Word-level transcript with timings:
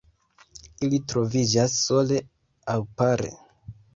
Ili 0.85 0.99
troviĝas 1.11 1.75
sole 1.81 2.17
aŭ 2.75 2.79
pare. 3.03 3.31